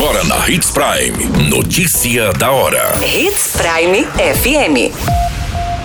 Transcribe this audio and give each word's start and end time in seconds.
Agora 0.00 0.22
na 0.22 0.48
Hits 0.48 0.70
Prime. 0.70 1.50
Notícia 1.50 2.32
da 2.34 2.52
hora. 2.52 2.94
Hits 3.04 3.56
Prime 3.56 4.04
FM. 4.04 4.94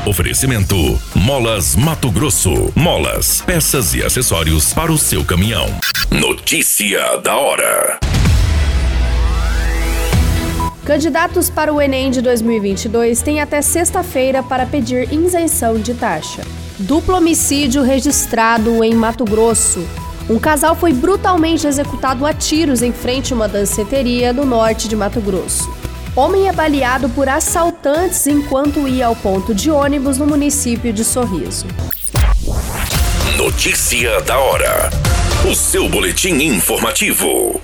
Oferecimento: 0.07 1.01
Molas 1.15 1.75
Mato 1.75 2.11
Grosso. 2.11 2.71
Molas, 2.75 3.41
peças 3.41 3.95
e 3.95 4.03
acessórios 4.03 4.71
para 4.71 4.91
o 4.91 4.99
seu 4.99 5.25
caminhão. 5.25 5.65
Notícia 6.11 7.17
da 7.23 7.35
hora. 7.35 7.97
Candidatos 10.85 11.49
para 11.49 11.73
o 11.73 11.81
Enem 11.81 12.11
de 12.11 12.21
2022 12.21 13.19
têm 13.23 13.41
até 13.41 13.63
sexta-feira 13.63 14.43
para 14.43 14.67
pedir 14.67 15.11
isenção 15.11 15.79
de 15.79 15.95
taxa. 15.95 16.43
Duplo 16.77 17.17
homicídio 17.17 17.81
registrado 17.81 18.83
em 18.83 18.93
Mato 18.93 19.25
Grosso. 19.25 19.83
Um 20.29 20.39
casal 20.39 20.75
foi 20.75 20.93
brutalmente 20.93 21.67
executado 21.67 22.25
a 22.25 22.33
tiros 22.33 22.81
em 22.81 22.93
frente 22.93 23.33
a 23.33 23.35
uma 23.35 23.47
danceteria 23.47 24.31
no 24.31 24.45
norte 24.45 24.87
de 24.87 24.95
Mato 24.95 25.19
Grosso. 25.19 25.69
Homem 26.15 26.47
é 26.47 26.53
baleado 26.53 27.09
por 27.09 27.27
assaltantes 27.27 28.25
enquanto 28.27 28.87
ia 28.87 29.07
ao 29.07 29.15
ponto 29.15 29.53
de 29.53 29.69
ônibus 29.69 30.17
no 30.17 30.25
município 30.25 30.93
de 30.93 31.03
Sorriso. 31.03 31.65
Notícia 33.35 34.21
da 34.21 34.37
hora. 34.37 34.89
O 35.49 35.53
seu 35.53 35.89
boletim 35.89 36.35
informativo. 36.35 37.59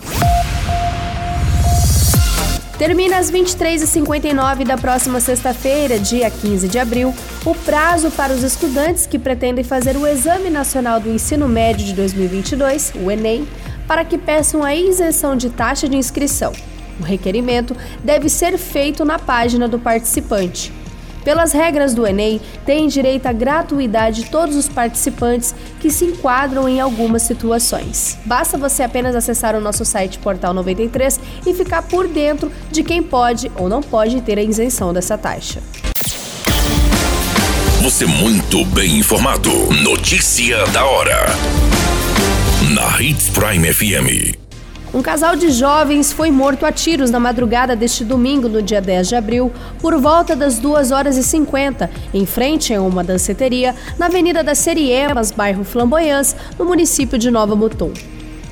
Termina 2.79 3.17
às 3.17 3.29
23h59 3.29 4.63
da 4.63 4.77
próxima 4.77 5.19
sexta-feira, 5.19 5.99
dia 5.99 6.31
15 6.31 6.65
de 6.69 6.79
abril, 6.79 7.13
o 7.45 7.53
prazo 7.53 8.09
para 8.09 8.31
os 8.31 8.41
estudantes 8.41 9.05
que 9.05 9.19
pretendem 9.19 9.65
fazer 9.65 9.97
o 9.97 10.07
Exame 10.07 10.49
Nacional 10.49 10.97
do 10.97 11.09
Ensino 11.09 11.49
Médio 11.49 11.85
de 11.85 11.93
2022, 11.93 12.93
o 13.03 13.11
Enem, 13.11 13.45
para 13.85 14.05
que 14.05 14.17
peçam 14.17 14.63
a 14.63 14.73
isenção 14.73 15.35
de 15.35 15.49
taxa 15.49 15.89
de 15.89 15.97
inscrição. 15.97 16.53
O 17.01 17.03
requerimento 17.03 17.75
deve 18.01 18.29
ser 18.29 18.57
feito 18.57 19.03
na 19.03 19.19
página 19.19 19.67
do 19.67 19.77
participante. 19.77 20.71
Pelas 21.29 21.51
regras 21.51 21.93
do 21.93 22.07
Enem, 22.07 22.41
têm 22.65 22.87
direito 22.87 23.27
à 23.27 23.31
gratuidade 23.31 24.31
todos 24.31 24.55
os 24.55 24.67
participantes 24.67 25.53
que 25.79 25.91
se 25.91 26.05
enquadram 26.05 26.67
em 26.67 26.79
algumas 26.81 27.21
situações. 27.21 28.17
Basta 28.25 28.57
você 28.57 28.81
apenas 28.81 29.15
acessar 29.15 29.55
o 29.55 29.61
nosso 29.61 29.85
site 29.85 30.17
Portal 30.17 30.55
93 30.55 31.19
e 31.45 31.53
ficar 31.53 31.83
por 31.83 32.07
dentro 32.07 32.51
de 32.71 32.81
quem 32.81 33.03
pode 33.03 33.51
ou 33.57 33.69
não 33.69 33.79
pode 33.79 34.19
ter 34.21 34.39
a 34.39 34.41
isenção 34.41 34.91
dessa 34.91 35.19
taxa. 35.19 35.61
Você 37.83 38.07
muito 38.07 38.65
bem 38.65 38.97
informado. 38.97 39.51
Notícia 39.83 40.65
da 40.69 40.83
hora. 40.83 41.27
Na 42.73 42.99
Hits 42.99 43.29
Prime 43.29 43.71
FM. 43.71 44.48
Um 44.91 45.03
casal 45.03 45.35
de 45.35 45.51
jovens 45.51 46.11
foi 46.11 46.31
morto 46.31 46.65
a 46.65 46.71
tiros 46.71 47.11
na 47.11 47.19
madrugada 47.19 47.75
deste 47.75 48.03
domingo, 48.03 48.49
no 48.49 48.59
dia 48.59 48.81
10 48.81 49.09
de 49.09 49.15
abril, 49.15 49.53
por 49.79 49.95
volta 50.01 50.35
das 50.35 50.57
2 50.57 50.89
horas 50.89 51.15
e 51.15 51.21
50, 51.21 51.87
em 52.11 52.25
frente 52.25 52.73
a 52.73 52.81
uma 52.81 53.03
danceteria, 53.03 53.75
na 53.99 54.07
Avenida 54.07 54.43
das 54.43 54.57
Seriemas, 54.57 55.29
bairro 55.29 55.63
Flamboyants, 55.63 56.35
no 56.57 56.65
município 56.65 57.19
de 57.19 57.29
Nova 57.29 57.55
Mutum. 57.55 57.93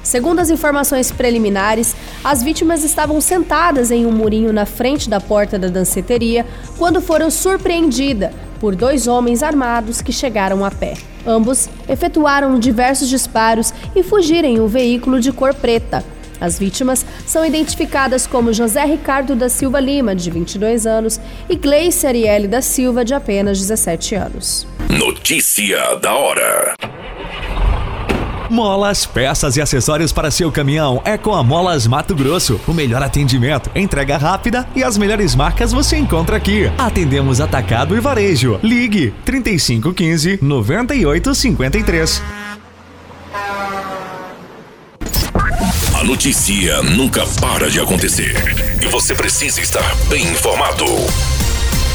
Segundo 0.03 0.37
as 0.39 0.51
informações 0.51 1.11
preliminares, 1.11 1.95
as 2.23 2.43
vítimas 2.43 2.83
estavam 2.83 3.19
sentadas 3.19 3.89
em 3.89 4.05
um 4.05 4.11
murinho 4.11 4.53
na 4.53 4.67
frente 4.67 5.09
da 5.09 5.19
porta 5.19 5.57
da 5.57 5.69
danceteria 5.69 6.45
quando 6.77 7.01
foram 7.01 7.31
surpreendidas 7.31 8.31
por 8.59 8.75
dois 8.75 9.07
homens 9.07 9.41
armados 9.41 10.01
que 10.01 10.11
chegaram 10.11 10.63
a 10.63 10.69
pé. 10.69 10.93
Ambos 11.25 11.67
efetuaram 11.89 12.59
diversos 12.59 13.09
disparos 13.09 13.73
e 13.95 14.03
fugiram 14.03 14.47
em 14.47 14.61
um 14.61 14.67
veículo 14.67 15.19
de 15.19 15.31
cor 15.31 15.53
preta, 15.53 16.05
as 16.39 16.59
vítimas 16.59 17.05
são 17.25 17.45
identificadas 17.45 18.27
como 18.27 18.53
José 18.53 18.83
Ricardo 18.85 19.35
da 19.35 19.49
Silva 19.49 19.79
Lima, 19.79 20.15
de 20.15 20.29
22 20.29 20.85
anos, 20.85 21.19
e 21.49 21.55
Gleice 21.55 22.07
Arielle 22.07 22.47
da 22.47 22.61
Silva, 22.61 23.03
de 23.03 23.13
apenas 23.13 23.57
17 23.59 24.15
anos. 24.15 24.67
Notícia 24.89 25.95
da 25.95 26.13
hora. 26.13 26.75
Molas, 28.49 29.05
peças 29.05 29.57
e 29.57 29.61
acessórios 29.61 30.13
para 30.13 30.31
seu 30.31 30.51
caminhão 30.51 31.01
é 31.03 31.17
com 31.17 31.33
a 31.33 31.43
Molas 31.43 31.85
Mato 31.85 32.15
Grosso. 32.15 32.59
O 32.67 32.73
melhor 32.73 33.03
atendimento, 33.03 33.69
entrega 33.75 34.17
rápida 34.17 34.67
e 34.75 34.83
as 34.83 34.97
melhores 34.97 35.35
marcas 35.35 35.73
você 35.73 35.97
encontra 35.97 36.37
aqui. 36.37 36.71
Atendemos 36.77 37.41
atacado 37.41 37.95
e 37.95 37.99
varejo. 37.99 38.59
Ligue 38.63 39.13
3515 39.25 40.39
9853. 40.41 42.21
Notícia 46.03 46.81
nunca 46.83 47.25
para 47.41 47.69
de 47.69 47.79
acontecer 47.79 48.35
e 48.81 48.87
você 48.87 49.15
precisa 49.15 49.59
estar 49.59 49.95
bem 50.09 50.23
informado. 50.27 50.85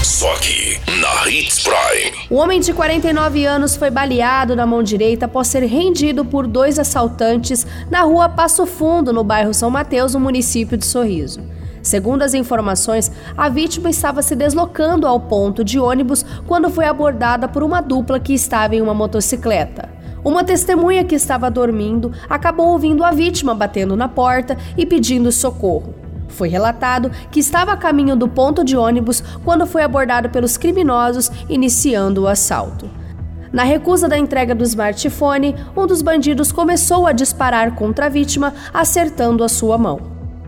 Só 0.02 0.32
aqui, 0.34 0.80
na 1.00 1.30
Hits 1.30 1.62
Prime. 1.62 2.12
O 2.28 2.36
homem 2.36 2.58
de 2.58 2.72
49 2.72 3.44
anos 3.46 3.76
foi 3.76 3.90
baleado 3.90 4.56
na 4.56 4.66
mão 4.66 4.82
direita 4.82 5.26
após 5.26 5.46
ser 5.46 5.62
rendido 5.64 6.24
por 6.24 6.46
dois 6.46 6.78
assaltantes 6.78 7.66
na 7.90 8.02
rua 8.02 8.28
Passo 8.28 8.66
Fundo, 8.66 9.12
no 9.12 9.22
bairro 9.22 9.54
São 9.54 9.70
Mateus, 9.70 10.14
no 10.14 10.20
município 10.20 10.76
de 10.76 10.84
Sorriso. 10.84 11.40
Segundo 11.80 12.22
as 12.22 12.34
informações, 12.34 13.10
a 13.36 13.48
vítima 13.48 13.90
estava 13.90 14.22
se 14.22 14.34
deslocando 14.34 15.06
ao 15.06 15.20
ponto 15.20 15.64
de 15.64 15.78
ônibus 15.78 16.24
quando 16.46 16.70
foi 16.70 16.86
abordada 16.86 17.48
por 17.48 17.62
uma 17.62 17.80
dupla 17.80 18.18
que 18.18 18.34
estava 18.34 18.74
em 18.74 18.80
uma 18.80 18.94
motocicleta. 18.94 20.01
Uma 20.24 20.44
testemunha 20.44 21.04
que 21.04 21.16
estava 21.16 21.50
dormindo 21.50 22.12
acabou 22.30 22.68
ouvindo 22.68 23.02
a 23.02 23.10
vítima 23.10 23.54
batendo 23.54 23.96
na 23.96 24.08
porta 24.08 24.56
e 24.76 24.86
pedindo 24.86 25.32
socorro. 25.32 25.94
Foi 26.28 26.48
relatado 26.48 27.10
que 27.30 27.40
estava 27.40 27.72
a 27.72 27.76
caminho 27.76 28.14
do 28.14 28.28
ponto 28.28 28.62
de 28.64 28.76
ônibus 28.76 29.22
quando 29.44 29.66
foi 29.66 29.82
abordado 29.82 30.30
pelos 30.30 30.56
criminosos, 30.56 31.30
iniciando 31.48 32.22
o 32.22 32.28
assalto. 32.28 32.88
Na 33.52 33.64
recusa 33.64 34.08
da 34.08 34.16
entrega 34.16 34.54
do 34.54 34.62
smartphone, 34.62 35.56
um 35.76 35.86
dos 35.86 36.00
bandidos 36.00 36.52
começou 36.52 37.06
a 37.06 37.12
disparar 37.12 37.74
contra 37.74 38.06
a 38.06 38.08
vítima, 38.08 38.54
acertando 38.72 39.44
a 39.44 39.48
sua 39.48 39.76
mão. 39.76 40.11